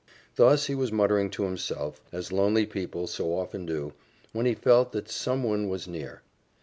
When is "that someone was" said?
4.93-5.87